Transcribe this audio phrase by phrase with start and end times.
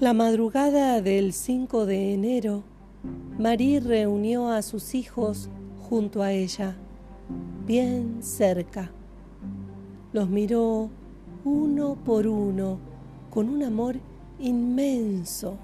[0.00, 2.62] La madrugada del 5 de enero,
[3.36, 5.50] Marie reunió a sus hijos
[5.90, 6.76] junto a ella,
[7.66, 8.92] bien cerca.
[10.12, 10.88] Los miró
[11.44, 12.78] uno por uno
[13.28, 13.96] con un amor
[14.38, 15.58] inmenso.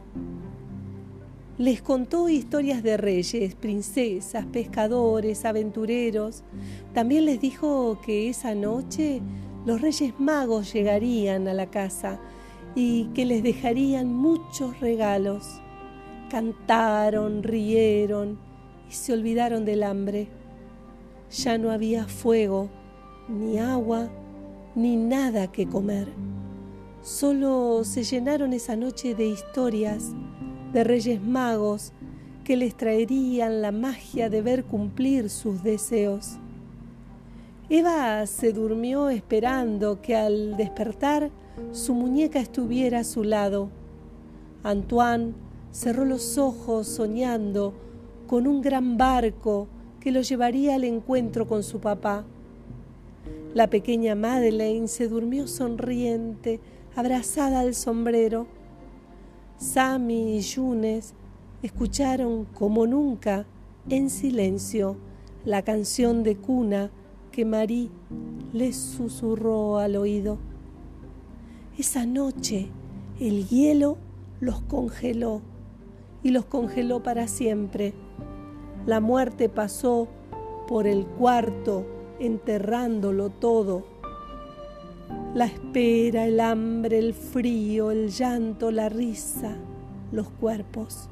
[1.57, 6.43] Les contó historias de reyes, princesas, pescadores, aventureros.
[6.93, 9.23] También les dijo que esa noche
[9.65, 12.19] los reyes magos llegarían a la casa
[12.75, 15.61] y que les dejarían muchos regalos.
[16.31, 18.39] Cantaron, rieron
[18.89, 20.29] y se olvidaron del hambre.
[21.31, 22.71] Ya no había fuego,
[23.29, 24.09] ni agua,
[24.75, 26.09] ni nada que comer.
[27.03, 30.13] Solo se llenaron esa noche de historias
[30.73, 31.93] de reyes magos
[32.45, 36.39] que les traerían la magia de ver cumplir sus deseos.
[37.77, 41.33] Eva se durmió esperando que al despertar
[41.73, 43.69] su muñeca estuviera a su lado.
[44.63, 45.35] Antoine
[45.73, 47.75] cerró los ojos soñando
[48.29, 49.67] con un gran barco
[49.99, 52.25] que lo llevaría al encuentro con su papá.
[53.55, 56.61] La pequeña Madeleine se durmió sonriente,
[56.95, 58.47] abrazada al sombrero.
[59.57, 61.15] Sammy y Yunes
[61.61, 63.47] escucharon como nunca,
[63.89, 64.97] en silencio,
[65.45, 66.93] la canción de cuna
[67.35, 67.91] que Marí
[68.53, 70.39] les susurró al oído.
[71.77, 72.69] Esa noche
[73.19, 73.97] el hielo
[74.39, 75.43] los congeló
[76.23, 77.93] y los congeló para siempre.
[78.87, 80.07] La muerte pasó
[80.69, 81.85] por el cuarto
[82.21, 83.85] enterrándolo todo.
[85.35, 89.57] La espera, el hambre, el frío, el llanto, la risa,
[90.13, 91.09] los cuerpos.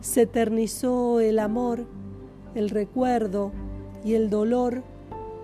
[0.00, 1.86] Se eternizó el amor,
[2.56, 3.52] el recuerdo
[4.04, 4.82] y el dolor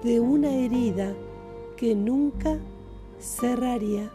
[0.02, 1.14] de una herida
[1.76, 2.58] que nunca
[3.18, 4.10] cerraría.